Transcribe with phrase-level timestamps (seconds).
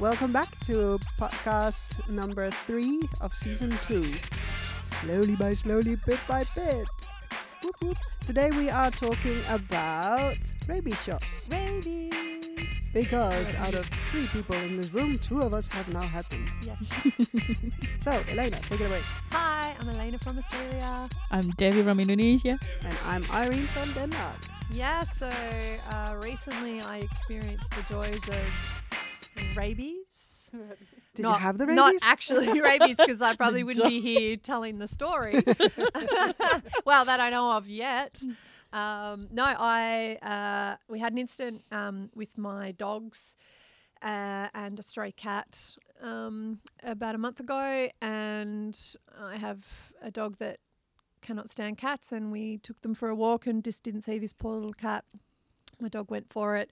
[0.00, 4.14] Welcome back to podcast number three of season two.
[4.82, 6.88] Slowly by slowly, bit by bit.
[7.62, 7.98] Whoop, whoop.
[8.26, 11.42] Today we are talking about rabies shots.
[11.50, 12.14] Rabies.
[12.94, 16.50] Because out of three people in this room, two of us have now had them.
[16.62, 16.82] Yes.
[18.00, 19.02] So, Elena, take it away.
[19.32, 21.10] Hi, I'm Elena from Australia.
[21.30, 22.58] I'm Debbie from Indonesia.
[22.86, 24.38] And I'm Irene from Denmark.
[24.72, 25.30] Yeah, so
[25.90, 28.99] uh, recently I experienced the joys of
[29.54, 30.50] rabies.
[31.14, 31.76] Did not, you have the rabies?
[31.76, 35.34] Not actually rabies, because I probably wouldn't be here telling the story.
[36.84, 38.22] well, that I know of yet.
[38.72, 43.36] Um, no, I uh, we had an incident um, with my dogs
[44.02, 48.78] uh, and a stray cat um, about a month ago, and
[49.18, 49.66] I have
[50.00, 50.58] a dog that
[51.20, 54.32] cannot stand cats, and we took them for a walk and just didn't see this
[54.32, 55.04] poor little cat.
[55.80, 56.70] My dog went for it,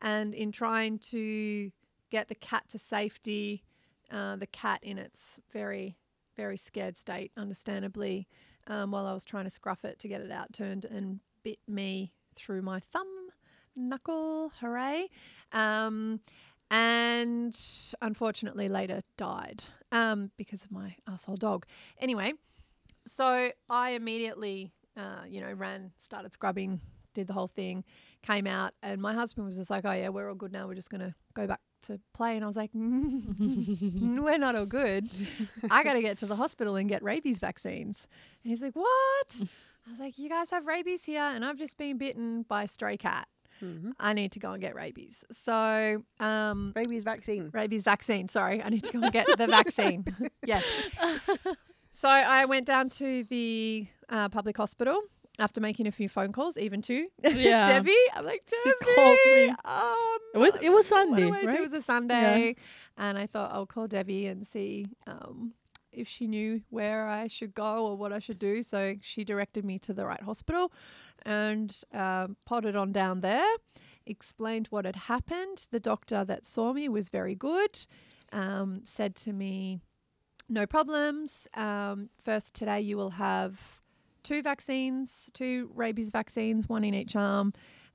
[0.00, 1.70] and in trying to
[2.10, 3.64] get the cat to safety,
[4.10, 5.96] uh, the cat in its very,
[6.36, 8.28] very scared state, understandably,
[8.66, 11.58] um, while I was trying to scruff it to get it out, turned and bit
[11.66, 13.28] me through my thumb
[13.76, 14.52] knuckle.
[14.60, 15.08] Hooray!
[15.52, 16.20] Um,
[16.70, 17.58] and
[18.02, 21.66] unfortunately, later died um, because of my asshole dog.
[21.98, 22.34] Anyway,
[23.06, 26.80] so I immediately, uh, you know, ran, started scrubbing,
[27.14, 27.84] did the whole thing,
[28.22, 30.66] came out, and my husband was just like, "Oh yeah, we're all good now.
[30.66, 34.66] We're just gonna go back to play." And I was like, mm, "We're not all
[34.66, 35.08] good.
[35.70, 38.08] I got to get to the hospital and get rabies vaccines."
[38.44, 39.40] And he's like, "What?"
[39.86, 42.68] I was like, "You guys have rabies here, and I've just been bitten by a
[42.68, 43.26] stray cat.
[43.62, 43.92] Mhm.
[43.98, 47.50] I need to go and get rabies." So, um, Rabies vaccine.
[47.52, 48.28] rabies vaccine.
[48.28, 50.04] Sorry, I need to go and get the vaccine.
[50.46, 50.64] yes.
[51.90, 55.00] So I went down to the uh, public hospital
[55.38, 57.66] after making a few phone calls, even to Yeah.
[57.68, 57.94] Debbie.
[58.14, 59.48] I'm like, She Debbie, called me.
[59.64, 61.54] um, It was- it was Sunday, right?
[61.54, 62.56] It was a Sunday,
[62.96, 65.52] and I thought I'll call Debbie and see um,
[65.92, 68.62] if she knew where I should go or what I should do.
[68.62, 70.72] So she directed me to the right hospital,
[71.24, 73.48] and um, potted on down there.
[74.06, 75.66] Explained what had happened.
[75.70, 77.86] The doctor that saw me was very good.
[78.32, 79.80] Um, said to me,
[80.48, 81.46] "No problems.
[81.54, 83.80] Um, first today you will have."
[84.28, 87.54] Two vaccines, two rabies vaccines, one in each arm.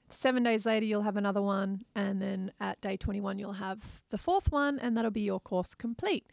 [0.10, 1.84] Seven days later, you'll have another one.
[1.96, 3.80] And then at day 21, you'll have
[4.10, 6.26] the fourth one, and that'll be your course complete.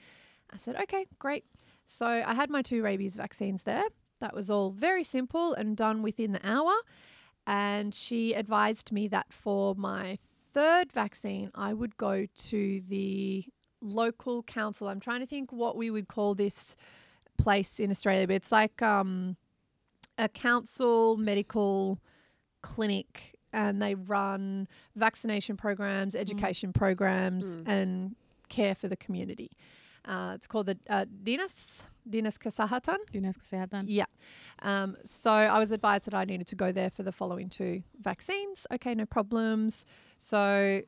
[0.50, 1.44] I said, okay, great.
[1.84, 3.84] So I had my two rabies vaccines there.
[4.21, 6.72] That was all very simple and done within the hour.
[7.47, 10.19] And she advised me that for my
[10.55, 13.44] third vaccine, I would go to the
[13.82, 14.88] local council.
[14.88, 16.75] I'm trying to think what we would call this
[17.37, 19.37] place in Australia, but it's like um,
[20.25, 21.98] a council medical
[22.62, 27.69] clinic and they run vaccination programs, education programs, Mm.
[27.69, 28.16] and
[28.48, 29.50] care for the community.
[30.04, 32.98] Uh, it's called the uh, Dinas, Dinas Kesehatan.
[33.12, 33.84] Dinas Kesehatan.
[33.88, 34.06] Yeah.
[34.62, 37.82] Um, so I was advised that I needed to go there for the following two
[38.00, 38.66] vaccines.
[38.72, 39.84] Okay, no problems.
[40.19, 40.82] So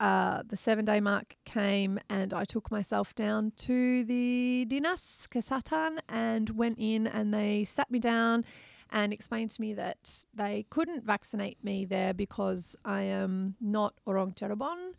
[0.00, 5.98] uh, the seven day mark came and I took myself down to the Dinas Kesehatan
[6.08, 8.44] and went in and they sat me down
[8.90, 14.32] and explained to me that they couldn't vaccinate me there because I am not Orang
[14.32, 14.92] Cirebon,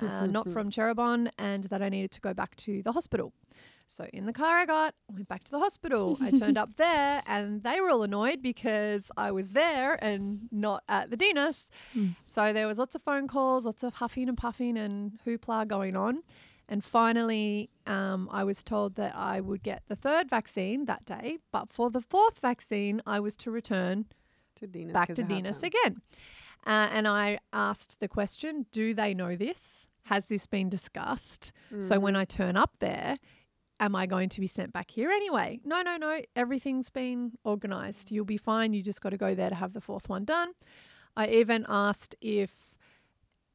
[0.00, 3.32] uh, not from Cirebon, and that I needed to go back to the hospital.
[3.90, 6.16] So in the car I got, went back to the hospital.
[6.20, 10.84] I turned up there and they were all annoyed because I was there and not
[10.88, 11.66] at the Dinas.
[11.96, 12.14] Mm.
[12.24, 15.96] So there was lots of phone calls, lots of huffing and puffing and hoopla going
[15.96, 16.22] on.
[16.68, 21.38] And finally, um, I was told that I would get the third vaccine that day,
[21.50, 24.06] but for the fourth vaccine, I was to return
[24.54, 25.24] to Dinas back to.
[25.24, 26.00] Dinas again.
[26.64, 29.88] Uh, and I asked the question, do they know this?
[30.04, 31.52] Has this been discussed?
[31.80, 32.18] So when Mhm.
[32.18, 33.16] I turn up there,
[33.80, 35.58] am I going to be sent back here anyway?
[35.64, 36.20] No, no, no.
[36.36, 38.08] Everything's been organized.
[38.08, 38.12] Mm.
[38.12, 38.72] You'll be fine.
[38.72, 40.52] You just got to go there to have the fourth one done.
[41.16, 42.74] I even asked if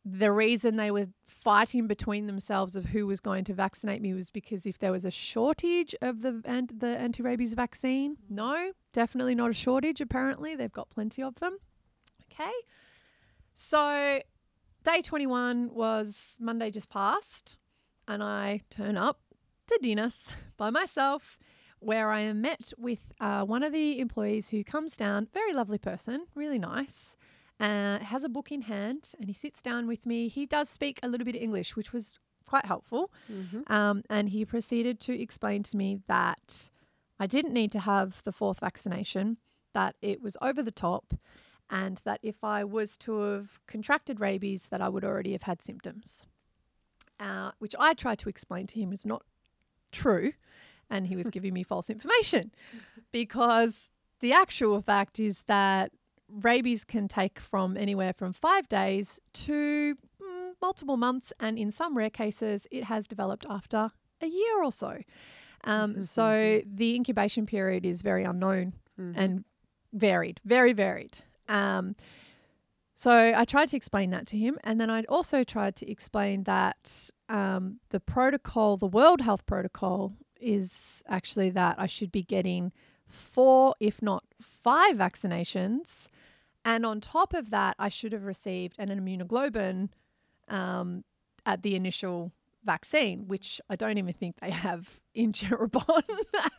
[0.04, 4.32] the reason they were fighting between themselves of who was going to vaccinate me was
[4.32, 8.16] because if there was a shortage of the ant- the anti-rabies vaccine.
[8.16, 8.18] Mm.
[8.32, 10.56] No, definitely not a shortage apparently.
[10.56, 11.58] They've got plenty of them.
[12.32, 12.52] Okay.
[13.54, 14.20] So
[14.84, 17.58] day 21 was Monday just passed
[18.08, 19.20] and I turn up
[19.68, 21.38] to Dinas by myself,
[21.80, 25.78] where I am met with uh, one of the employees who comes down, very lovely
[25.78, 27.16] person, really nice,
[27.60, 30.28] uh, has a book in hand, and he sits down with me.
[30.28, 33.12] He does speak a little bit of English, which was quite helpful.
[33.32, 33.70] Mhm.
[33.70, 36.70] Um, and he proceeded to explain to me that
[37.20, 39.38] I didn't need to have the fourth vaccination,
[39.74, 41.14] that it was over the top,
[41.70, 45.62] and that if I was to have contracted rabies, that I would already have had
[45.62, 46.28] symptoms.
[47.20, 49.24] Uh, which I tried to explain to him is not
[49.96, 50.34] true.
[50.90, 52.52] And he was giving me false information
[53.12, 53.90] because
[54.20, 55.92] the actual fact is that
[56.30, 61.34] rabies can take from anywhere from five days to mm, multiple months.
[61.40, 65.00] And in some rare cases, it has developed after a year or so.
[65.64, 68.74] Um, so the incubation period is very unknown
[69.16, 69.44] and
[69.94, 71.18] varied, very varied.
[71.50, 71.96] Um,
[72.96, 76.44] so I tried to explain that to him, and then I also tried to explain
[76.44, 82.72] that um, the protocol, the World Health Protocol, is actually that I should be getting
[83.08, 86.08] four, if not five, vaccinations,
[86.64, 89.90] and on top of that, I should have received an immunoglobulin
[90.48, 91.04] um,
[91.46, 92.32] at the initial
[92.66, 96.04] vaccine, which I don't even think they have in Cirebon.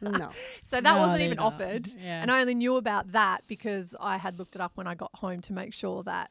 [0.00, 0.30] no.
[0.62, 1.46] so that No, wasn't even don't.
[1.46, 1.88] offered.
[1.98, 2.22] Yeah.
[2.22, 5.10] And I only knew about that because I had looked it up when I got
[5.16, 6.30] home to make sure that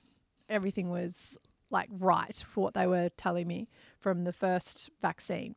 [0.49, 1.37] everything was
[1.69, 3.67] like right for what they were telling me
[3.99, 5.55] from the first vaccine.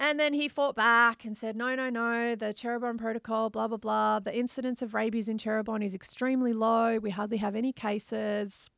[0.00, 3.78] And then he fought back and said, no, no, no, the Cirebon protocol, blah, blah,
[3.78, 4.20] blah.
[4.20, 6.98] The incidence of rabies in Cirebon is extremely low.
[6.98, 8.70] We hardly have any cases.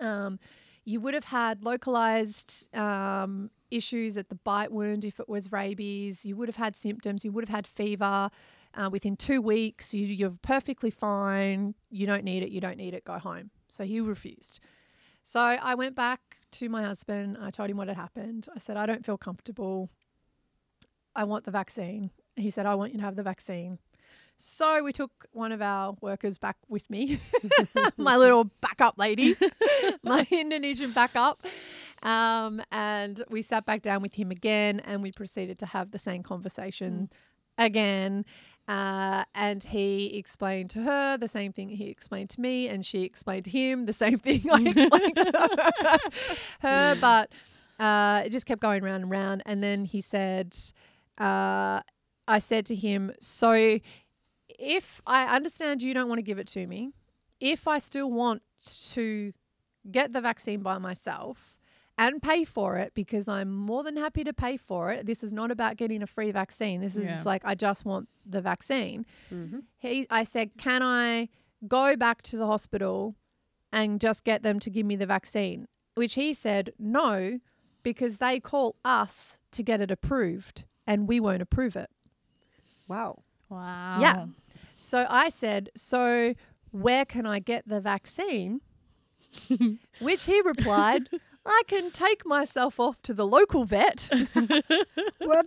[0.00, 0.38] Um,
[0.84, 6.24] you would have had localized um, issues at the bite wound if it was rabies.
[6.24, 7.24] You would have had symptoms.
[7.24, 8.30] You would have had fever
[8.74, 9.94] uh, within two weeks.
[9.94, 11.74] You, you're perfectly fine.
[11.90, 12.50] You don't need it.
[12.50, 13.04] You don't need it.
[13.04, 13.50] Go home.
[13.68, 14.60] So he refused.
[15.22, 16.20] So I went back
[16.52, 17.36] to my husband.
[17.40, 18.46] I told him what had happened.
[18.54, 19.90] I said, I don't feel comfortable.
[21.14, 22.10] I want the vaccine.
[22.36, 23.78] He said, I want you to have the vaccine.
[24.36, 27.18] So we took one of our workers back with me,
[27.96, 29.34] my little backup lady,
[30.02, 31.42] my Indonesian backup.
[32.06, 35.98] Um, and we sat back down with him again and we proceeded to have the
[35.98, 37.10] same conversation
[37.58, 38.24] again.
[38.68, 43.02] Uh, and he explained to her the same thing he explained to me, and she
[43.02, 45.32] explained to him the same thing I explained to
[45.80, 45.98] her.
[46.60, 47.30] her but
[47.78, 49.42] uh, it just kept going round and round.
[49.44, 50.56] And then he said,
[51.18, 51.80] uh,
[52.28, 53.78] I said to him, So
[54.48, 56.92] if I understand you don't want to give it to me,
[57.40, 58.42] if I still want
[58.92, 59.32] to
[59.90, 61.55] get the vaccine by myself
[61.98, 65.06] and pay for it because I'm more than happy to pay for it.
[65.06, 66.80] This is not about getting a free vaccine.
[66.80, 67.22] This is Yeah.
[67.24, 69.06] like I just want the vaccine.
[69.32, 69.64] Mhm.
[69.78, 71.28] He I said, "Can I
[71.66, 73.14] go back to the hospital
[73.72, 77.40] and just get them to give me the vaccine?" Which he said, "No,
[77.82, 81.90] because they call us to get it approved and we won't approve it."
[82.88, 83.22] Wow.
[83.48, 84.00] Wow.
[84.00, 84.26] Yeah.
[84.76, 86.34] So I said, So
[86.72, 88.60] where can I get the vaccine?
[90.00, 91.08] Which he replied,
[91.46, 94.08] I can take myself off to the local vet
[95.18, 95.46] What?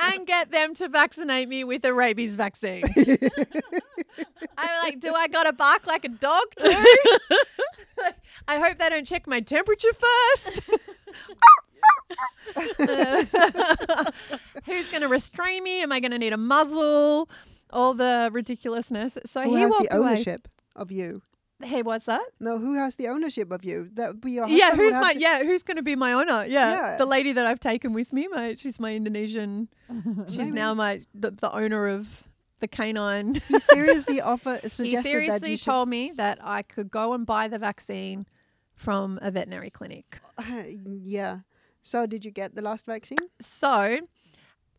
[0.00, 2.84] and get them to vaccinate me with a rabies vaccine.
[4.56, 6.84] I'm like, Do I got to bark like a dog too?
[8.48, 10.60] I hope they don't check my temperature first.
[14.64, 15.82] Who's going to restrain me?
[15.82, 17.28] Am I going to need a muzzle?
[17.70, 19.18] All the ridiculousness.
[19.26, 20.12] So who he has walked the away.
[20.12, 21.22] ownership of you?
[21.62, 22.24] Hey, what's that?
[22.40, 23.88] No, who has the ownership of you?
[23.94, 26.44] That would be your yeah, who's my yeah, who's going to be my owner?
[26.46, 26.72] Yeah.
[26.72, 26.96] Yeah.
[26.96, 29.68] the lady that I've taken with me, my she's my Indonesian.
[30.28, 32.24] She's now my the, the owner of
[32.60, 33.34] the canine.
[33.48, 35.64] He seriously offer he suggested that seriously you should.
[35.66, 38.26] told me that I could go and buy the vaccine
[38.74, 40.18] from a veterinary clinic.
[40.38, 41.40] Uh, yeah.
[41.82, 43.18] So did you get the last vaccine?
[43.40, 43.98] So,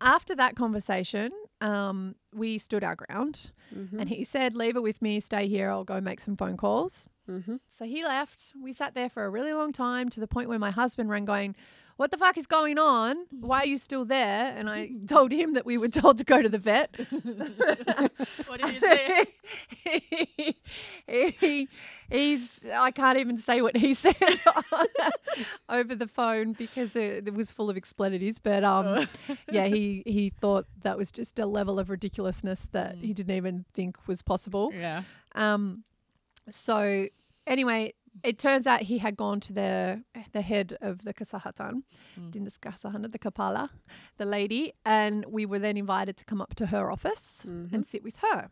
[0.02, 4.00] after that conversation, um, we stood our ground, Mm-hmm.
[4.00, 5.20] and he said, "Leave it with me.
[5.20, 5.70] Stay here.
[5.72, 7.56] I'll go make some phone calls." mm-hmm.
[7.68, 8.54] So he left.
[8.62, 11.26] We sat there for a really long time to the point where my husband rang
[11.26, 11.56] going,
[11.98, 13.26] What the fuck is going on?
[13.32, 14.54] Why are you still there?
[14.58, 16.96] And I told him that we were told to go to the vet.
[18.48, 19.26] What did you say?
[19.68, 20.56] he,
[21.40, 21.68] he,
[22.10, 24.16] he's, I can't even say what he said
[25.70, 28.40] over the phone because it, it was full of expletives.
[28.40, 29.08] But um,
[29.52, 33.66] yeah, he, he thought that was just a level of ridiculousness that he didn't even
[33.74, 34.72] think was possible.
[34.74, 35.04] yeah.
[35.34, 35.84] Um,
[36.50, 37.08] so
[37.48, 41.84] anyway, it turns out he had gone to the the head of the Kesehatan,
[42.20, 42.50] Mm.
[42.60, 43.70] Kasahana, the Kepala,
[44.18, 47.76] the lady, and we were then invited to come up to her office Mm-hmm.
[47.76, 48.50] and sit with her.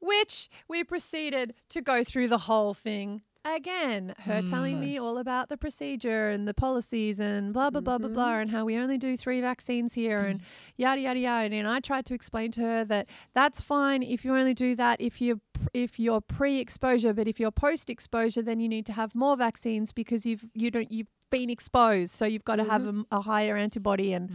[0.00, 4.14] Which we proceeded to go through the whole thing again.
[4.20, 8.08] Her telling me all about the procedure and the policies and blah blah blah blah
[8.08, 10.40] blah, and how we only do three vaccines here and
[10.78, 11.54] yada yada yada.
[11.54, 15.00] And I tried to explain to her that that's fine if you only do that
[15.02, 15.40] if you
[15.74, 20.26] if you're pre-exposure, but if you're post-exposure, then you need to have more vaccines because
[20.26, 23.02] you've you don't you've been exposed, so you've got to have mm-hmm.
[23.10, 24.34] a, a higher antibody and mm.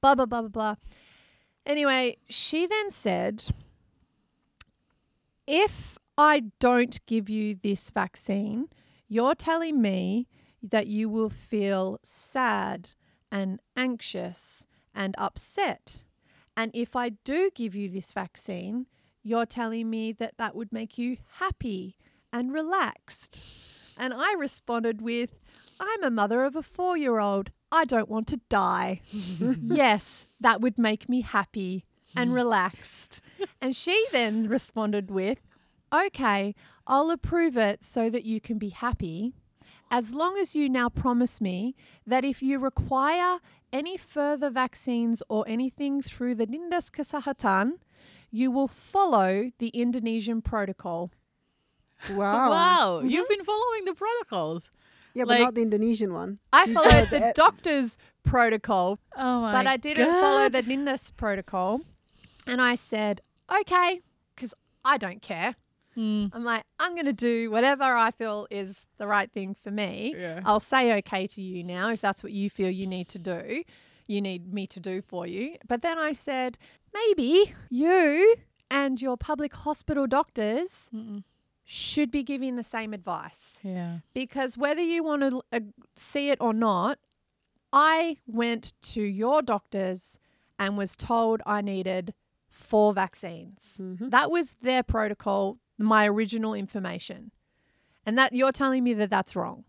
[0.00, 0.74] blah blah blah blah blah.
[1.64, 3.44] Anyway, she then said,
[5.46, 8.68] if I don't give you this vaccine,
[9.08, 10.26] you're telling me
[10.62, 12.90] that you will feel sad
[13.30, 16.04] and anxious and upset.
[16.56, 18.86] And if I do give you this vaccine,
[19.22, 21.96] you're telling me that that would make you happy
[22.32, 23.40] and relaxed.
[23.96, 25.38] And I responded with,
[25.78, 27.50] I'm a mother of a four year old.
[27.70, 29.00] I don't want to die.
[29.12, 33.20] yes, that would make me happy and relaxed.
[33.60, 35.38] And she then responded with,
[35.94, 36.54] Okay,
[36.86, 39.34] I'll approve it so that you can be happy.
[39.90, 41.76] As long as you now promise me
[42.06, 43.40] that if you require
[43.72, 47.72] any further vaccines or anything through the Nindas Kesehatan,
[48.32, 51.12] you will follow the Indonesian protocol.
[52.10, 52.50] Wow.
[52.50, 54.72] Wow, you've been following the protocols.
[55.14, 56.38] Yeah, but not the Indonesian one.
[56.52, 61.14] I followed followed the the- doctor's protocol, Oh my but I didn't follow the Nindas
[61.16, 61.82] protocol.
[62.46, 63.20] And I said,
[63.60, 64.00] okay,
[64.34, 65.54] because I don't care.
[65.96, 66.30] Mm.
[66.32, 70.14] I'm like, I'm going to do whatever I feel is the right thing for me.
[70.16, 70.40] Yeah.
[70.44, 73.62] I'll say okay to you now if that's what you feel you need to do,
[74.06, 75.56] you need me to do for you.
[75.66, 76.58] But then I said,
[76.92, 78.36] maybe you
[78.70, 81.24] and your public hospital doctors Mm-mm.
[81.64, 83.98] should be giving the same advice Yeah.
[84.14, 85.60] because whether you want to uh,
[85.96, 86.98] see it or not,
[87.72, 90.18] I went to your doctors
[90.58, 92.12] and was told I needed
[92.48, 93.78] four vaccines.
[93.80, 94.10] Mhm.
[94.10, 97.30] That was their protocol, my original information.
[98.04, 99.64] And that you're telling me that that's wrong.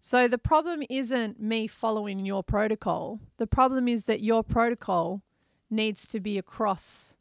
[0.00, 3.20] So the problem isn't me following your protocol.
[3.36, 5.22] The problem is that your protocol
[5.68, 7.14] needs to be across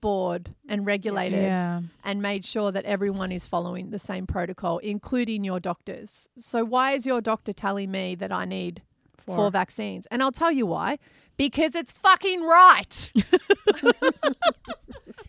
[0.00, 1.82] board and regulated Yeah.
[2.04, 6.28] and made sure that everyone is following the same protocol, including your doctors.
[6.38, 8.82] So, why is your doctor telling me that I need
[9.18, 9.50] four, Four.
[9.50, 10.06] vaccines?
[10.10, 10.98] And I'll tell you why
[11.36, 13.10] because it's fucking right.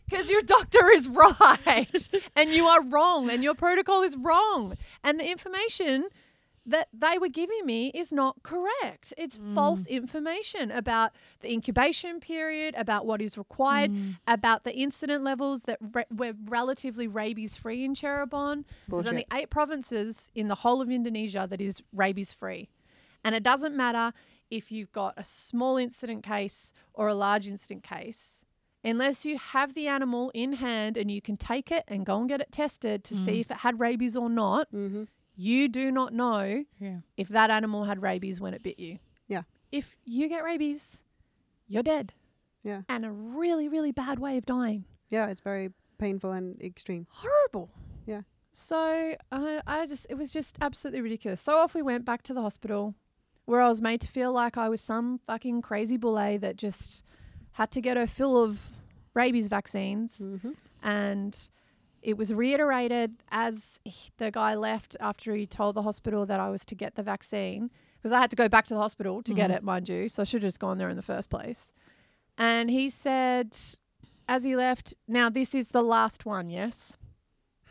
[0.09, 4.75] Because your doctor is right and you are wrong and your protocol is wrong.
[5.05, 6.09] And the information
[6.65, 9.13] that they were giving me is not correct.
[9.17, 9.55] It's mm.
[9.55, 14.17] false information about the incubation period, about what is required, mm.
[14.27, 18.65] about the incident levels that re- we're relatively rabies free in Cirebon.
[18.87, 22.69] There's only eight provinces in the whole of Indonesia that is rabies free.
[23.23, 24.13] And it doesn't matter
[24.49, 28.43] if you've got a small incident case or a large incident case.
[28.83, 32.27] Unless you have the animal in hand and you can take it and go and
[32.27, 33.41] get it tested to see mm.
[33.41, 35.07] if it had rabies or not, Mhm.
[35.41, 36.97] You do not know Yeah.
[37.17, 38.99] if that animal had rabies when it bit you.
[39.27, 39.43] Yeah.
[39.71, 41.03] If you get rabies,
[41.67, 42.13] you're dead.
[42.63, 42.81] Yeah.
[42.89, 44.85] And a really, really bad way of dying.
[45.09, 47.07] Yeah, it's very painful and extreme.
[47.09, 47.69] Horrible.
[48.05, 48.21] Yeah.
[48.51, 51.41] So I, I just, it was just absolutely ridiculous.
[51.41, 52.95] So off we went back to the hospital
[53.45, 57.03] where I was made to feel like I was some fucking crazy bully that just
[57.53, 58.69] had to get her fill of
[59.13, 60.51] rabies vaccines hmm
[60.83, 61.49] and
[62.01, 66.49] it was reiterated as he- the guy left after he told the hospital that I
[66.49, 69.33] was to get the vaccine because I had to go back to the hospital to
[69.33, 69.55] get Mhm.
[69.57, 70.09] it, mind you.
[70.09, 71.71] So I should have just gone there in the first place.
[72.37, 73.55] And he said,
[74.27, 76.97] as he left, now this is the last one, yes?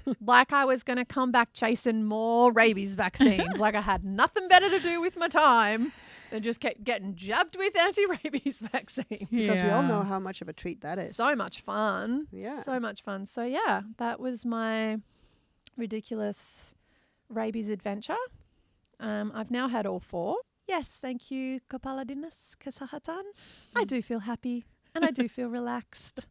[0.24, 4.46] like I was going to come back chasing more rabies vaccines, like I had nothing
[4.48, 5.92] better to do with my time
[6.30, 9.28] than just kept getting jabbed with anti rabies vaccines.
[9.30, 11.16] Because we all know how much of a treat that is.
[11.16, 12.26] So much fun.
[12.32, 12.62] Yeah.
[12.62, 13.26] So much fun.
[13.26, 14.98] So yeah, that was my
[15.76, 16.74] ridiculous
[17.28, 18.16] rabies adventure.
[18.98, 20.36] Um, I've now had all four.
[20.68, 23.22] Yes, thank you, Kepala Dinas Kesehatan.
[23.74, 26.26] I do feel happy and I do feel relaxed.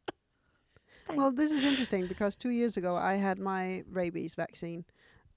[1.14, 4.86] Well, this is interesting because two years ago I had my rabies vaccine,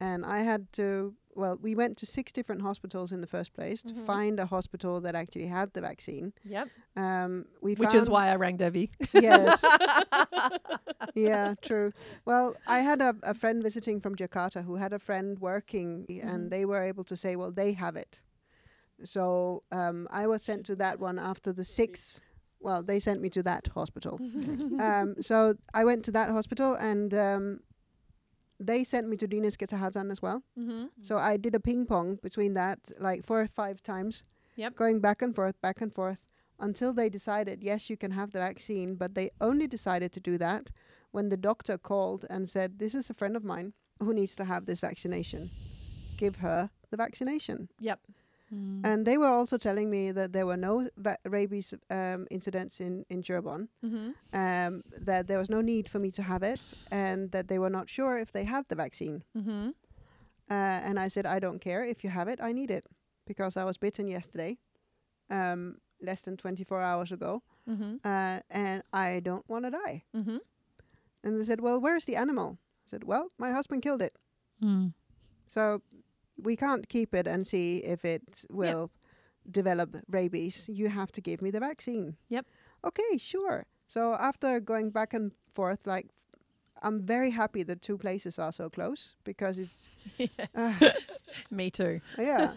[0.00, 1.14] and I had to.
[1.34, 4.06] Well, we went to six different hospitals in the first place to Mhm.
[4.06, 6.32] find a hospital that actually had the vaccine.
[6.44, 6.68] Yep.
[6.96, 8.90] Um, we Which is why I rang Debbie.
[9.14, 9.64] Yes.
[11.14, 11.92] yeah, true.
[12.24, 16.28] Well, I had a, a friend visiting from Jakarta who had a friend working, Mhm.
[16.28, 18.20] and they were able to say, well, they have it.
[19.04, 22.20] So um, I was sent to that one after the six.
[22.60, 24.20] Well, they sent me to that hospital.
[24.80, 27.60] um, so I went to that hospital, and um,
[28.66, 30.42] they sent me to Dinas Kesehatan as well.
[30.58, 30.84] mm-hmm.
[31.02, 34.24] So I did a ping pong between that, like four or five times.
[34.56, 34.76] Yep.
[34.76, 36.26] Going back and forth, back and forth,
[36.60, 38.94] until they decided, yes, you can have the vaccine.
[38.94, 40.70] But they only decided to do that
[41.10, 44.44] when the doctor called and said, this is a friend of mine who needs to
[44.44, 45.50] have this vaccination.
[46.16, 47.68] Give her the vaccination.
[47.80, 48.00] Yep.
[48.52, 48.86] Mm.
[48.86, 53.04] And they were also telling me that there were no va- rabies um, incidents in,
[53.08, 54.10] in Cirebon, Mm-hmm.
[54.34, 57.70] um, that there was no need for me to have it, and that they were
[57.70, 59.24] not sure if they had the vaccine.
[59.36, 59.70] Mm-hmm.
[60.50, 60.54] Uh,
[60.88, 61.82] and I said, I don't care.
[61.84, 62.84] If you have it, I need it
[63.26, 64.58] because I was bitten yesterday,
[65.30, 67.96] um, less than 24 hours ago, Mm-hmm.
[68.04, 70.02] uh, and I don't want to die.
[70.16, 70.38] Mm-hmm.
[71.24, 72.58] And they said, Well, where's the animal?
[72.86, 74.12] I said, Well, my husband killed it.
[74.60, 74.92] Mm.
[75.46, 75.80] So
[76.42, 78.90] we can't keep it and see if it will
[79.50, 80.68] develop rabies.
[80.72, 82.16] You have to give me the vaccine.
[82.28, 82.46] Yep.
[82.84, 83.66] Okay, sure.
[83.86, 86.08] So after going back and forth, like
[86.82, 89.90] I'm very happy the two places are so close because it's
[90.54, 90.90] uh,
[91.50, 92.00] Me too.
[92.18, 92.52] yeah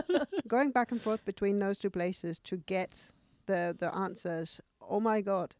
[0.48, 3.10] going back and forth between those two places to get
[3.46, 4.60] the the answers.
[4.88, 5.54] Oh my god!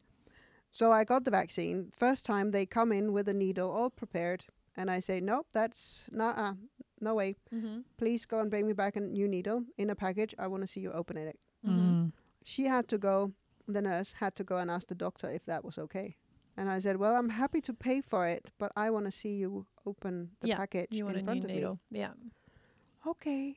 [0.70, 1.92] So I got the vaccine.
[1.96, 4.44] First time they come in with a needle all prepared,
[4.76, 6.54] and I say nope, that's not uh,
[7.00, 7.36] no way.
[7.54, 7.80] Mm-hmm.
[7.96, 10.34] Please go and bring me back a new needle in a package.
[10.38, 11.38] I want to see you open it.
[11.66, 11.78] Mm-hmm.
[12.04, 12.12] Mm.
[12.44, 13.32] She had to go.
[13.68, 16.16] The nurse had to go and ask the doctor if that was okay.
[16.56, 19.34] And I said, "Well, I'm happy to pay for it, but I want to see
[19.36, 21.78] you open the Yeah, package You want in a front new of needle?
[21.90, 22.08] Yeah.
[22.22, 22.32] me."
[23.06, 23.56] Okay.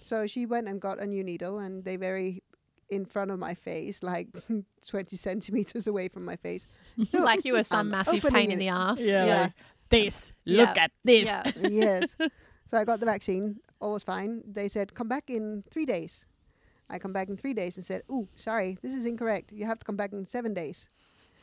[0.00, 2.42] So she went and got a new needle, and they very
[2.88, 4.28] in front of my face, like
[4.88, 6.66] 20 centimeters away from my face.
[7.12, 8.58] No, like you were some massive pain in it.
[8.58, 8.98] the ass.
[9.00, 9.40] Yeah, Yeah.
[9.42, 9.52] like
[9.90, 10.32] this.
[10.44, 10.56] Yeah.
[10.64, 11.26] Look at this.
[11.26, 11.52] Yeah.
[11.68, 12.16] yes.
[12.70, 13.58] So I got the vaccine.
[13.80, 14.42] All was fine.
[14.46, 16.24] They said, come back in three days.
[16.88, 19.50] I come back in three days and said, ooh, sorry, this is incorrect.
[19.50, 20.88] You have to come back in seven days.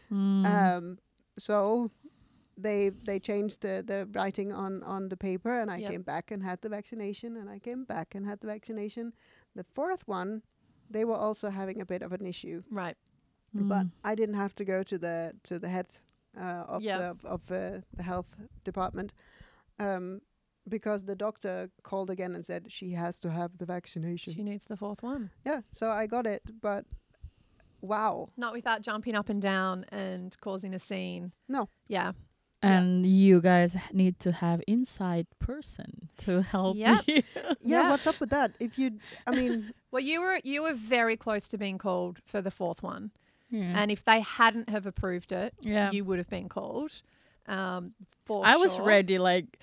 [0.10, 0.46] Mm.
[0.46, 0.98] Um,
[1.38, 1.92] so
[2.58, 5.92] they they changed the, the writing on, on the paper and I Yep.
[5.92, 9.12] came back and had the vaccination and I came back and had the vaccination.
[9.54, 10.44] The fourth one,
[10.90, 12.64] they were also having a bit of an issue.
[12.72, 12.96] Right.
[13.54, 13.92] But Mm.
[14.04, 15.88] I didn't have to go to the to the head
[16.40, 16.98] uh, of Yeah.
[17.00, 19.14] the of, of uh, the health department
[19.80, 20.22] um,
[20.70, 24.34] because the doctor called again and said she has to have the vaccination.
[24.34, 25.30] She needs the fourth one.
[25.46, 26.86] yeah, so I got it, but
[27.82, 31.32] wow, Not without jumping up and down and causing a scene.
[31.48, 31.70] No.
[31.88, 32.14] Yeah.
[32.64, 37.04] And you guys need to have inside person to help Yep.
[37.08, 37.24] you.
[37.36, 37.90] yeah, Yeah.
[37.92, 38.54] what's up with that?
[38.60, 38.98] If you,
[39.28, 42.84] I mean, Well, you were you were very close to being called for the fourth
[42.84, 43.12] one,
[43.50, 43.74] yeah.
[43.82, 45.92] and if they hadn't have approved it, yeah.
[45.92, 47.02] you would have been called.
[47.48, 47.94] Um,
[48.26, 49.58] for I was ready, like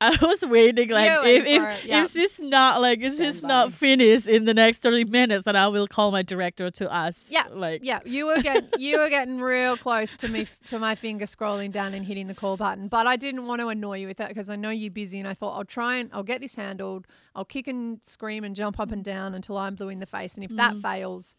[0.00, 2.02] I was waiting, like if if, yeah.
[2.02, 5.56] if this is not like if this not finished in the next thirty minutes, then
[5.56, 7.32] I will call my director to ask.
[7.32, 10.94] Yeah, like Yeah, you were getting you were getting real close to me to my
[10.96, 14.06] finger scrolling down and hitting the call button, but I didn't want to annoy you
[14.06, 16.42] with that because I know you're busy, and I thought I'll try and I'll get
[16.42, 17.06] this handled.
[17.34, 20.34] I'll kick and scream and jump up and down until I'm blue in the face,
[20.34, 20.82] and if that Mm.
[20.82, 21.34] fails,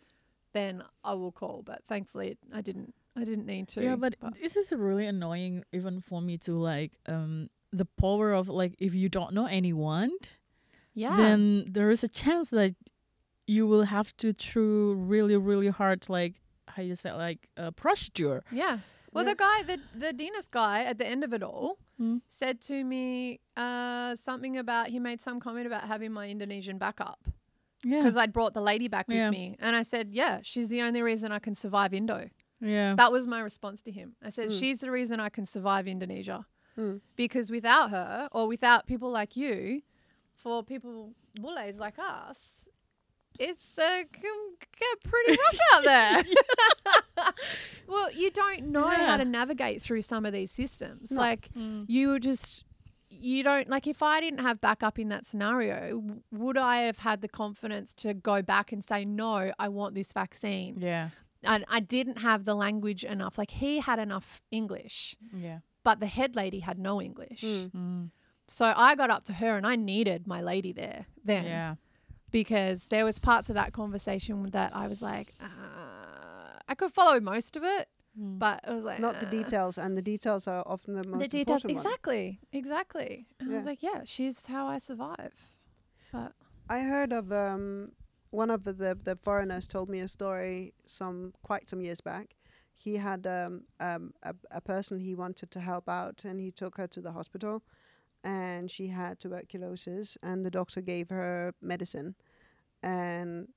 [0.54, 1.62] then I will call.
[1.64, 2.94] But thankfully, it, I didn't.
[3.16, 3.84] I didn't need to.
[3.84, 8.48] yeah, but, this is really annoying even for me to like um the power of
[8.48, 10.12] like if you don't know anyone,
[10.94, 12.76] yeah, then there is a chance that
[13.46, 16.36] you will have to through really really hard like
[16.68, 18.44] how you say like a procedure.
[18.52, 18.80] yeah.
[19.14, 19.32] Well, Yeah.
[19.32, 22.22] the guy, the the Dinas guy, at the end of it all, Mm.
[22.28, 27.20] said to me uh, something about he made some comment about having my Indonesian backup.
[27.84, 29.30] Yeah, because I'd brought the lady back with Yeah.
[29.32, 29.56] me.
[29.60, 32.30] And I said, Yeah, she's the only reason I can survive Indo.
[32.60, 34.16] yeah, That was my response to him.
[34.22, 34.60] I said, Mm.
[34.60, 36.46] She's the reason I can survive Indonesia.
[36.78, 37.02] Mm.
[37.16, 39.82] Because without her, or without people like you,
[40.36, 42.66] for people, bullets like us,
[43.40, 46.24] it's uh, can get pretty rough out there.
[47.88, 49.06] well, you don't know Yeah.
[49.06, 51.12] how to navigate through some of these systems.
[51.12, 51.18] No.
[51.20, 51.86] Like, Mm.
[51.88, 52.64] you just
[53.10, 57.22] you don't like if I didn't have backup in that scenario, would I have had
[57.22, 60.76] the confidence to go back and say no, I want this vaccine?
[60.80, 61.10] yeah,
[61.44, 63.38] And I didn't have the language enough.
[63.38, 67.42] Like he had enough English, yeah, but the head lady had no English.
[67.42, 67.72] Mm.
[67.72, 68.10] mm.
[68.58, 71.76] So I got up to her and I needed my lady there then yeah.
[72.40, 75.48] because there was parts of that conversation that I was like, uh,
[76.72, 77.88] I could follow most of it,
[78.20, 78.40] Mm.
[78.40, 81.22] but it was like not the uh, details, and the details are often the most
[81.22, 81.86] the details important one.
[81.86, 85.36] exactly exactly and i was like yeah she's how i survive
[86.12, 86.32] but
[86.68, 87.92] I heard of um,
[88.32, 92.36] one of the, the the foreigners told me a story some quite some years back.
[92.80, 96.78] He had um, um, a a person he wanted to help out, and he took
[96.78, 97.64] her to the hospital,
[98.24, 102.16] and she had tuberculosis, and the doctor gave her medicine,
[102.84, 103.50] and.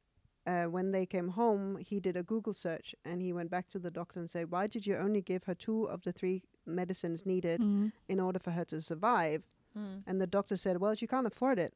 [0.46, 3.78] Uh, when they came home, he did a Google search and he went back to
[3.78, 7.26] the doctor and said, "Why did you only give her two of the three medicines
[7.26, 7.92] needed Mm.
[8.09, 9.42] in order for her to survive?"
[10.06, 11.74] And the doctor said, "Well, she can't afford it."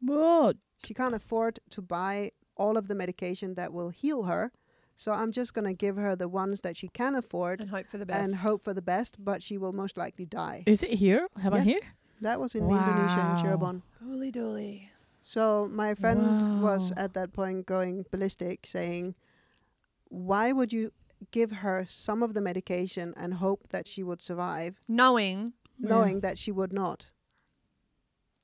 [0.00, 0.56] What?
[0.84, 4.50] she can't afford to buy all of the medication that will heal her.
[4.96, 7.86] So I'm just going to give her the ones that she can afford and hope
[7.90, 10.64] for the best and hope for the best, but she will most likely die.
[10.66, 11.28] Is it here?
[11.36, 11.76] Have about Yes.
[11.76, 11.80] here?
[12.22, 13.36] That was in Indonesia in Wow.
[13.36, 13.82] Cirebon.
[14.02, 14.88] holy dooly
[15.20, 19.14] So my friend was at that point going ballistic saying,
[20.08, 20.92] "Why would you
[21.30, 25.88] give her some of the medication and hope that she would survive, knowing Yeah.
[25.92, 27.08] knowing that she would not?"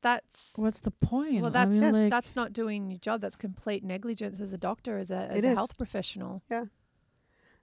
[0.03, 1.41] That's What's the point?
[1.43, 4.53] well I that's mean, Yes, like, that's not doing your job that's complete negligence as
[4.53, 5.55] a doctor as a, as It a is.
[5.55, 6.65] health professional Yeah.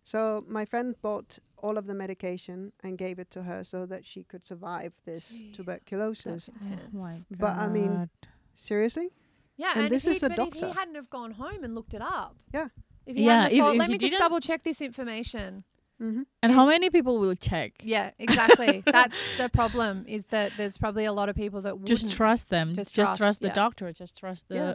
[0.03, 4.05] So my friend bought all of the medication and gave it to her so that
[4.05, 6.49] she could survive this Gee, tuberculosis.
[6.53, 6.89] That's intense.
[6.95, 8.09] Oh my But I mean-
[8.53, 9.09] Seriously?
[9.57, 10.57] Yeah, And and, this is a doctor.
[10.57, 12.35] if he hadn't have gone home and looked it up.
[12.53, 12.69] Yeah.
[13.05, 15.63] If he Yeah, hadn't if- thought, if let he me just double check this information.
[16.01, 16.21] Mm-hmm.
[16.41, 17.73] and how many people will check?
[17.83, 18.81] Yeah, exactly.
[18.85, 20.05] That's the problem.
[20.07, 22.69] Is that there's probably a lot of people that Just trust them.
[22.73, 23.53] Just Just, trust, trust, the yeah.
[23.53, 23.91] doctor.
[23.91, 24.55] Just trust the.
[24.55, 24.73] Yeah.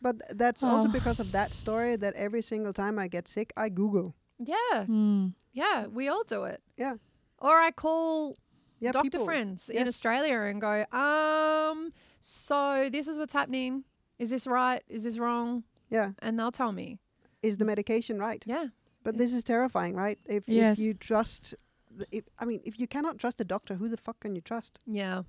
[0.00, 0.92] But th- that's also Oh.
[0.92, 4.14] because of that story that every single time I get sick, I Google.
[4.38, 5.28] Yeah, Hmm.
[5.52, 6.62] yeah, we all do it.
[6.76, 6.94] Yeah.
[7.40, 8.36] Or I call
[8.78, 9.26] Yeah, doctor people.
[9.26, 13.84] friends in Australia and go, um, so this is what's happening.
[14.20, 14.82] Is this right?
[14.88, 15.64] Is this wrong?
[15.90, 16.12] Yeah.
[16.20, 16.98] And they'll tell me.
[17.42, 18.42] Is the medication right?
[18.46, 18.66] Yeah.
[19.08, 20.18] But this is terrifying, right?
[20.26, 20.78] If, Yes.
[20.78, 21.54] if you trust,
[22.12, 24.78] if, I mean, if you cannot trust a doctor, who the fuck can you trust?
[24.86, 25.22] Yeah.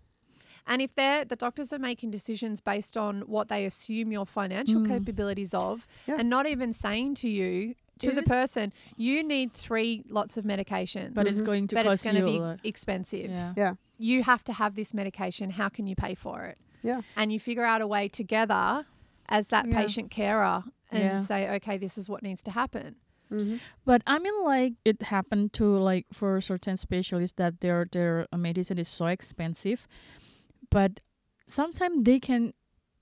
[0.68, 4.82] And if they're the doctors are making decisions based on what they assume your financial
[4.82, 4.88] Mm.
[4.90, 6.18] capabilities of Yeah.
[6.20, 10.36] and not even saying to you to It the is- person, you need three lots
[10.38, 11.14] of medication.
[11.14, 12.60] But it's going to but it's going to be a lot.
[12.64, 13.30] expensive.
[13.32, 13.74] yeah.
[13.98, 15.52] You have to have this medication.
[15.52, 16.58] How can you pay for it?
[16.84, 17.02] Yeah.
[17.16, 18.86] And you figure out a way together
[19.28, 19.82] as that Yeah.
[19.82, 21.18] patient carer and Yeah.
[21.20, 22.96] say, okay, this is what needs to happen.
[23.32, 23.58] Mm-hmm.
[23.86, 28.38] But I mean, like it happened to like for certain specialists that their their uh,
[28.38, 29.88] medicine is so expensive,
[30.72, 31.00] but
[31.48, 32.54] sometimes they can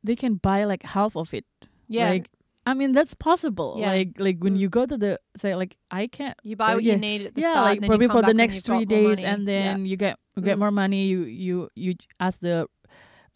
[0.04, 1.46] they can buy like half of it.
[1.88, 2.10] Yeah.
[2.10, 2.30] Like
[2.66, 3.76] I mean, that's possible.
[3.80, 3.92] Yeah.
[3.92, 4.60] Like like when Mm.
[4.60, 6.36] you go to the say like I can't.
[6.44, 6.94] you buy Uh, what yeah.
[6.94, 7.66] you need at the yeah, start.
[7.66, 9.72] like probably for the next three days, and Yeah.
[9.74, 10.68] then you get you get Mm.
[10.68, 11.08] more money.
[11.08, 12.68] You you you ask the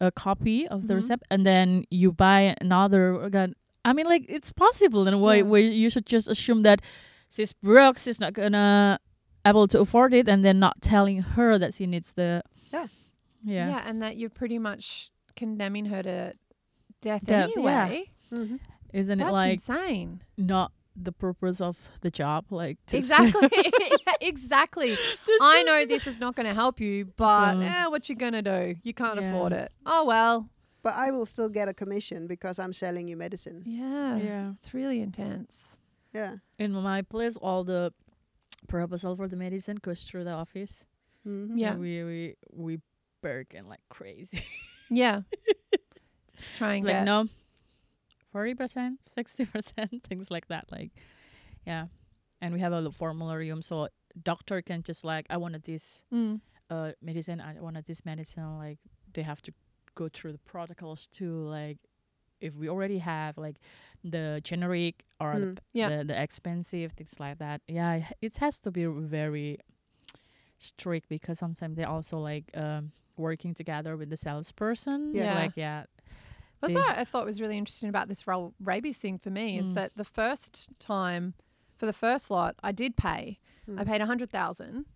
[0.00, 1.00] a copy of the Mhm.
[1.00, 3.54] receipt, and then you buy another organ.
[3.84, 5.42] I mean, like it's possible, and why Yeah.
[5.42, 6.80] why you should just assume that
[7.28, 8.98] she's broke, she's not gonna
[9.44, 12.42] able to afford it, and then not telling her that she needs the
[12.72, 12.86] Yeah.
[13.44, 16.34] yeah, Yeah, and that you're pretty much condemning her to
[17.00, 17.86] death, Death, yeah.
[17.86, 18.10] anyway.
[18.32, 18.56] Mm-hmm.
[18.92, 20.20] isn't That's it like insane.
[20.38, 22.44] not the purpose of the job?
[22.50, 23.48] Like to Exactly.
[24.06, 24.90] Yeah, exactly.
[25.26, 27.62] This I know this is not going to help you, but Mm.
[27.68, 28.76] eh, what you going to do?
[28.82, 29.28] You can't Yeah.
[29.28, 29.72] afford it.
[29.86, 30.48] Oh, well.
[30.82, 33.62] But I will still get a commission because I'm selling you medicine.
[33.64, 34.16] Yeah.
[34.16, 34.52] Yeah.
[34.58, 35.76] It's really intense.
[36.12, 36.36] Yeah.
[36.58, 37.92] in my place, all the
[38.68, 40.84] proposal for the medicine goes through the office.
[41.26, 41.56] Mm-hmm.
[41.56, 41.72] Yeah.
[41.72, 42.80] And we we we
[43.22, 44.44] bargain like crazy.
[44.90, 45.22] Yeah.
[46.36, 47.28] Just trying it's like no,
[48.30, 50.66] forty percent, sixty percent, things like that.
[50.70, 50.90] Like,
[51.66, 51.86] yeah,
[52.42, 53.88] and we have a little formularium, so
[54.22, 56.40] doctor can just like, I wanted this Mm.
[56.68, 58.58] uh medicine, I wanted this medicine.
[58.58, 58.78] Like,
[59.14, 59.52] they have to
[59.94, 61.44] go through the protocols too.
[61.48, 61.78] Like,
[62.40, 63.56] if we already have like
[64.02, 65.54] the generic or Mm.
[65.56, 65.88] the, Yeah.
[65.98, 69.58] the the expensive things like that, yeah, it, has to be very
[70.58, 75.12] strict because sometimes they also like um working together with the salesperson.
[75.14, 75.34] Yeah.
[75.34, 75.84] So like yeah,
[76.60, 79.66] That's what I thought was really interesting about this ra- rabies thing for me is
[79.66, 79.74] Mm.
[79.74, 81.34] that the first time,
[81.76, 83.38] for the first lot, I did pay.
[83.68, 83.86] I Mm.
[83.86, 84.86] paid a hundred thousand.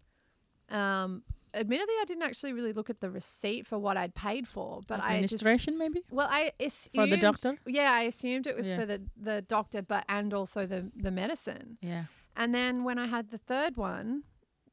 [0.68, 1.22] Um,
[1.56, 5.00] admittedly, I didn't actually really look at the receipt for what I'd paid for, but
[5.00, 7.56] I just administration maybe well, I assumed for the doctor.
[7.66, 8.78] Yeah, I assumed it was Yeah.
[8.78, 11.78] for the the doctor, but and also the the medicine.
[11.80, 12.04] Yeah.
[12.36, 14.24] And then when I had the third one,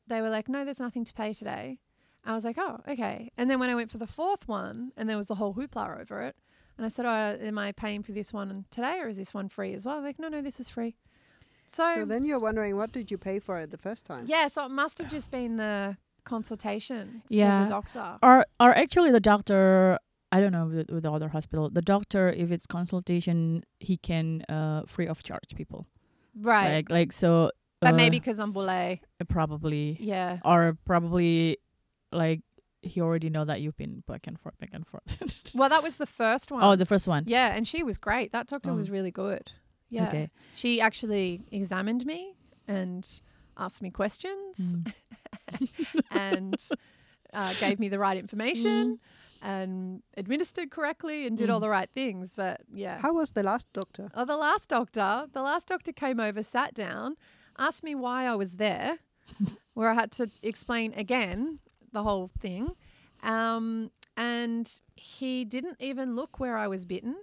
[0.07, 1.79] they were like, "No, there's nothing to pay today."
[2.25, 5.09] I was like, "Oh, okay." And then when I went for the fourth one, and
[5.09, 6.35] there was the whole hoopla over it,
[6.77, 9.47] and I said, "Oh, am I paying for this one today, or is this one
[9.49, 10.95] free as well?" They're like, "No, no, this is free."
[11.67, 14.25] So, So then you're wondering what did you pay for it the first time?
[14.27, 17.63] yeah, so it must have just been the consultation Yeah.
[17.63, 18.17] the doctor.
[18.21, 19.97] Or or actually the doctor.
[20.31, 21.69] I don't know with, with the other hospital.
[21.69, 25.87] The doctor, if it's consultation, he can uh free of charge people.
[26.35, 26.73] Right.
[26.75, 27.51] Like like so.
[27.79, 28.97] but uh, maybe because I'm bule.
[29.29, 30.39] probably Yeah.
[30.43, 31.57] or probably
[32.11, 32.41] like
[32.81, 35.03] he already know that you've been back and forth, back and forth.
[35.55, 36.63] Well, that was the first one.
[36.63, 37.23] oh, the first one.
[37.27, 38.31] Yeah, and she was great.
[38.31, 38.91] That doctor was Oh.
[38.91, 39.51] really good.
[39.89, 40.07] Yeah.
[40.07, 40.29] Okay.
[40.55, 42.35] She actually examined me
[42.67, 43.07] and
[43.55, 44.93] asked me questions Mm.
[46.11, 46.61] and
[47.33, 48.99] uh, gave me the right information Mm.
[49.41, 51.63] and administered correctly and did all Mm.
[51.63, 52.35] the right things.
[52.35, 52.99] But yeah.
[53.01, 54.09] How was the last doctor?
[54.13, 57.15] Oh, the last doctor, the last doctor came over, sat down,
[57.57, 58.99] asked me why I was there,
[59.73, 61.59] where I had to explain again
[61.91, 62.69] the whole thing.
[63.21, 67.15] Um, and he didn't even look where I was bitten.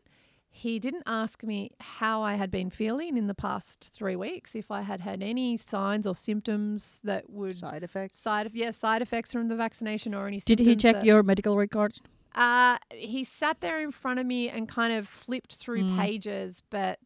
[0.52, 4.70] He didn't ask me how I had been feeling in the past three weeks, if
[4.70, 8.18] I had had any signs or symptoms that would Side effects?
[8.18, 10.40] side of yeah side effects from the vaccination or any.
[10.40, 12.00] Did he check that- your medical records?
[12.34, 15.98] uh, he sat there in front of me and kind of flipped through Mm.
[15.98, 16.98] pages, but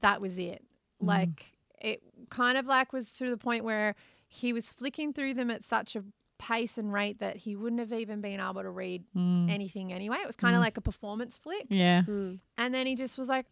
[0.00, 0.64] that was it.
[1.02, 1.06] Mm.
[1.06, 3.94] Like it kind of like was to the point where
[4.28, 6.02] he was flicking through them at such a
[6.38, 9.50] pace and rate that he wouldn't have even been able to read Mm.
[9.50, 10.18] anything anyway.
[10.20, 10.64] It was kind of Mm.
[10.64, 11.66] like a performance flick.
[11.70, 12.02] Yeah.
[12.02, 12.40] Mm.
[12.58, 13.46] And then he just was like,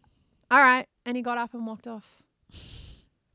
[0.51, 2.21] "All right," and he got up and walked off.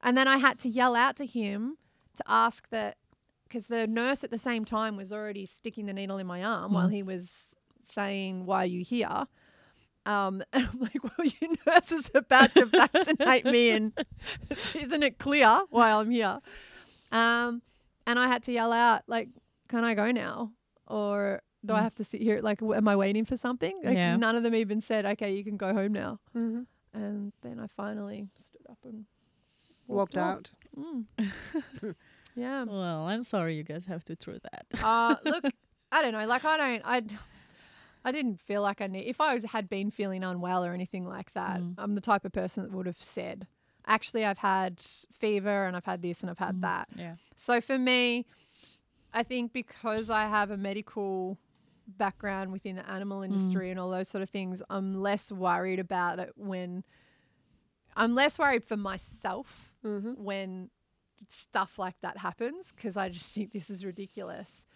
[0.02, 1.76] And then I had to yell out to him
[2.16, 2.96] to ask that
[3.44, 6.72] because the nurse at the same time was already sticking the needle in my arm
[6.72, 6.92] while Mm.
[6.94, 9.26] he was saying, Why are you here?
[10.06, 13.92] Um, and I'm like, Well, your nurse is about to vaccinate me, and
[14.74, 16.40] isn't it clear why I'm here?
[17.12, 17.62] Um,
[18.06, 19.28] and I had to yell out, like,
[19.70, 20.52] Can I go now?
[20.87, 21.83] Or do I Mm.
[21.85, 22.40] have to sit here?
[22.42, 23.78] Like, w- am I waiting for something?
[23.85, 24.16] Like, Yeah.
[24.16, 26.18] none of them even said, Okay, you can go home now.
[26.33, 29.06] hmm And then I finally stood up and
[29.87, 30.37] Walked off.
[30.38, 30.50] out.
[30.76, 31.06] Mm.
[32.37, 32.64] yeah.
[32.64, 34.66] Well, I'm sorry you guys have to through that.
[34.83, 35.44] Uh, look,
[35.92, 36.26] I don't know.
[36.26, 36.83] Like, I don't.
[36.85, 37.02] I.
[38.02, 39.06] I didn't feel like I need.
[39.06, 41.74] If I was, had been feeling unwell or anything like that, Mm.
[41.76, 43.46] I'm the type of person that would have said,
[43.87, 44.80] "Actually, I've had
[45.12, 47.16] fever and I've had this and I've had Mm, that." Yeah.
[47.37, 48.26] So for me,
[49.12, 51.38] I think because I have a medical
[51.87, 56.18] background within the animal industry and all those sort of things, I'm less worried about
[56.20, 56.85] it when
[57.96, 60.70] I'm less worried for myself hmm when
[61.29, 64.66] stuff like that happens because I just think this is ridiculous.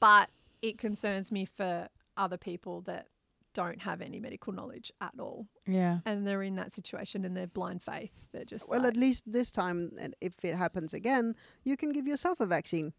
[0.00, 0.30] But
[0.62, 3.06] it concerns me for other people that
[3.54, 6.00] don't have any medical knowledge at all Yeah.
[6.04, 8.26] and they're in that situation and they're blind faith.
[8.32, 12.06] They're just Well, like, at least this time, if it happens again, you can give
[12.06, 12.92] yourself a vaccine.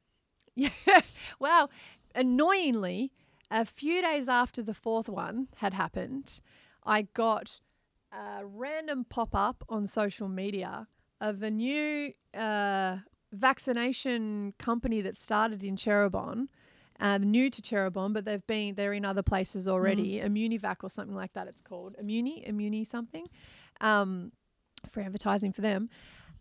[0.56, 0.70] Yeah.
[1.40, 1.70] Well,
[2.16, 3.12] annoyingly,
[3.52, 6.40] a few days after the fourth one had happened,
[6.86, 7.60] I got
[8.12, 10.88] a random pop up on social media
[11.20, 12.98] of a new uh,
[13.34, 16.48] vaccination company that started in Cirebon.
[16.98, 20.22] Uh, new to Cirebon, but they've been they're in other places already.
[20.22, 21.48] Immunivac or something like that.
[21.48, 23.28] It's called Immuni, Immuni something.
[23.82, 24.32] Um,
[24.90, 25.90] for advertising for them,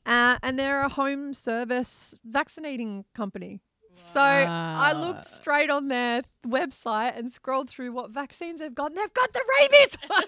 [0.07, 3.61] uh, and they're a home service vaccinating company.
[3.97, 8.91] So I looked straight on their website and scrolled through what vaccines they've got.
[8.91, 10.23] And they've got the rabies one.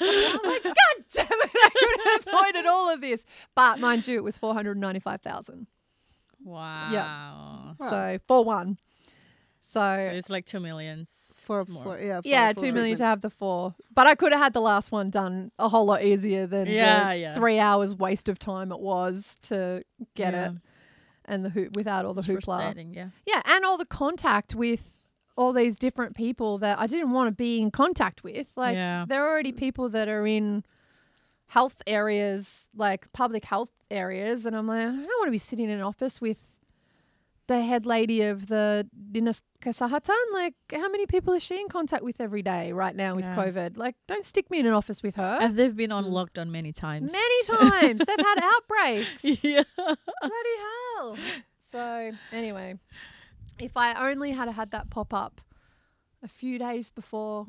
[0.00, 1.50] I'm like, God damn it!
[1.54, 3.24] I could have avoided all of this.
[3.54, 5.66] But mind you, it was four hundred ninety-five thousand.
[6.42, 7.74] Wow.
[7.80, 7.88] Wow.
[7.90, 8.78] So for one.
[9.66, 11.40] So, So it's like two millions.
[11.44, 11.82] For, more.
[11.84, 13.74] for yeah, for yeah, full two million to have the four.
[13.94, 17.08] But I could have had the last one done a whole lot easier than Yeah,
[17.14, 17.34] the yeah.
[17.34, 19.82] three hours waste of time it was to
[20.14, 20.50] get Yeah.
[20.50, 20.52] it
[21.26, 22.94] and the hoop without all the It's hoopla.
[22.94, 23.08] Yeah.
[23.26, 24.90] Yeah, and all the contact with
[25.36, 28.46] all these different people that I didn't want to be in contact with.
[28.56, 29.04] Like Yeah.
[29.08, 30.64] there are already people that are in
[31.48, 35.66] health areas, like public health areas, and I'm like, I don't want to be sitting
[35.66, 36.53] in an office with
[37.46, 40.14] the head lady of the Dinas Kesehatan.
[40.32, 43.36] Like, how many people is she in contact with every day right now with Yeah.
[43.36, 43.76] COVID?
[43.76, 45.38] Like, don't stick me in an office with her.
[45.40, 47.12] And they've been on lockdown many times.
[47.12, 49.24] Many times they've had outbreaks.
[49.44, 49.62] yeah.
[49.76, 50.56] Bloody
[50.96, 51.16] hell.
[51.72, 52.78] So, anyway,
[53.58, 55.40] if I only had had that pop up
[56.22, 57.46] a few days before,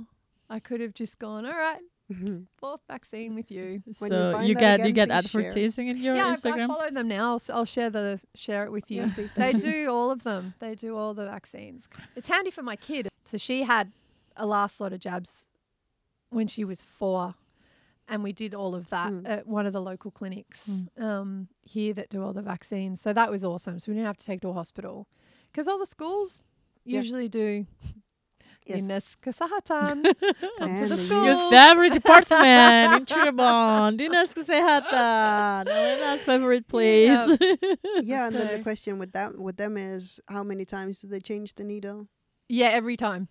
[0.49, 1.79] I could have just gone, all right,
[2.11, 2.45] Mhm.
[2.57, 3.81] fourth vaccine with you.
[3.99, 7.07] When so you that get you get advertising in your yeah, I've, I follow them
[7.07, 7.39] now.
[7.51, 9.01] I'll, share the share it with you.
[9.01, 9.31] Yes, please.
[9.31, 10.53] they do all of them.
[10.59, 11.89] They do all the vaccines.
[12.15, 13.09] It's handy for my kid.
[13.23, 13.91] So she had
[14.35, 15.47] a last lot of jabs
[16.29, 17.33] when she was four,
[18.07, 19.27] and we did all of that Mm.
[19.27, 21.01] at one of the local clinics Mm.
[21.03, 23.01] um, here that do all the vaccines.
[23.01, 23.79] So that was awesome.
[23.79, 25.07] So we didn't have to take to a hospital
[25.51, 26.43] because all the schools
[26.83, 26.97] Yeah.
[26.99, 27.65] usually do.
[28.67, 30.03] Dinas Kesehatan.
[30.59, 31.25] Come to the school.
[31.25, 33.97] Your favorite department in Cirebon.
[33.97, 35.67] Dinas Kesehatan.
[36.11, 37.37] Our favorite place.
[38.01, 41.19] yeah, and then the question with that with them is how many times do they
[41.19, 42.07] change the needle?
[42.49, 43.27] Yeah, every time.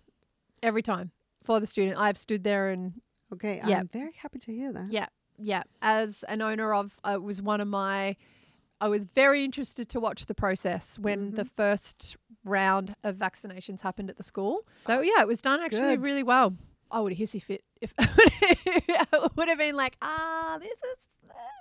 [0.63, 1.11] Every time
[1.43, 1.97] for the student.
[1.99, 2.93] I've stood there and
[3.33, 3.79] Okay, Yeah.
[3.79, 4.87] I'm very happy to hear that.
[4.89, 5.63] Yeah, yeah.
[5.81, 8.15] As an owner of, uh, was one of my.
[8.81, 14.09] I was very interested to watch the process when the first round of vaccinations happened
[14.09, 14.61] at the school.
[14.87, 16.01] So yeah, it was done actually Good.
[16.03, 16.55] really well.
[16.91, 20.95] I would have hissy fit if I would have been like, ah, this is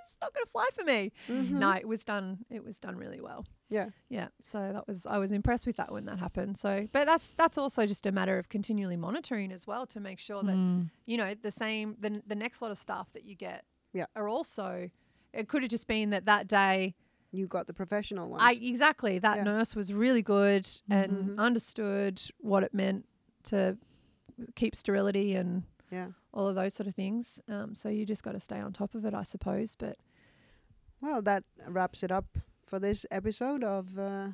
[0.07, 1.12] it's not going to fly for me.
[1.29, 1.51] Mhm.
[1.59, 2.44] No, it was done.
[2.51, 3.47] It was done really well.
[3.68, 3.88] Yeah.
[4.09, 6.57] Yeah, so that was I was impressed with that when that happened.
[6.59, 10.18] So, but that's that's also just a matter of continually monitoring as well to make
[10.20, 10.90] sure that Mm.
[11.07, 14.05] you know the same the the next lot of staff that you get Yeah.
[14.14, 14.90] are also
[15.33, 16.94] it could have just been that that day
[17.37, 18.40] You got the professional one.
[18.40, 19.42] I exactly that Yeah.
[19.44, 20.81] nurse was really good Mhm.
[20.90, 23.07] and understood what it meant
[23.44, 23.77] to
[24.55, 26.09] keep sterility and yeah.
[26.33, 28.94] all of those sort of things um, so you just got to stay on top
[28.94, 29.97] of it I suppose but
[31.01, 32.27] Well, that wraps it up
[32.66, 34.29] for this episode of uh,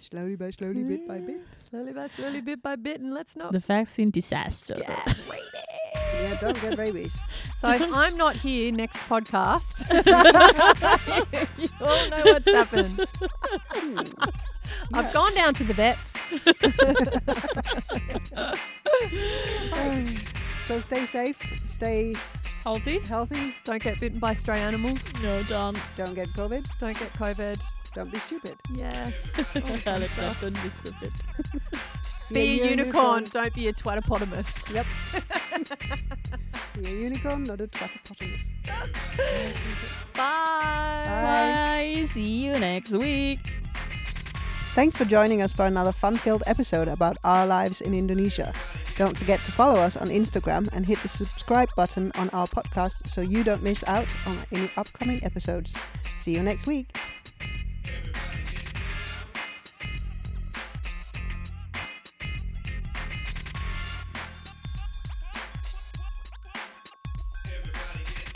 [0.00, 1.40] slowly by slowly, bit by bit.
[1.70, 4.74] slowly by slowly bit by bit and let's not The vaccine disaster.
[4.76, 5.73] get rabies.
[6.24, 7.16] Yeah, don't get rabies.
[7.60, 9.84] So if I'm not here next podcast,
[11.58, 13.00] you all know what's happened.
[14.92, 16.12] I've gone down to the vets.
[20.66, 22.14] So stay safe, stay
[22.62, 22.98] Healthy?
[23.00, 25.02] healthy, Don't get bitten by stray animals.
[25.22, 25.78] No, don't.
[25.96, 27.60] don't get COVID, Don't get COVID.
[27.94, 28.56] Don't be stupid.
[28.74, 29.14] Yes.
[29.86, 31.12] Alex, don't be stupid.
[32.32, 33.24] Be a unicorn.
[33.24, 34.72] Don't be a twatopotamus.
[34.72, 34.86] Yep.
[36.74, 38.48] be a unicorn, not a twatterpotamus.
[40.14, 41.92] Bye.
[41.94, 42.02] Bye.
[42.06, 43.40] See you next week.
[44.74, 48.54] Thanks for joining us for another fun-filled episode about our lives in Indonesia.
[48.96, 53.06] Don't forget to follow us on Instagram and hit the subscribe button on our podcast
[53.06, 55.74] so you don't miss out on any upcoming episodes.
[56.22, 56.96] See you next week.
[57.86, 58.33] Everybody.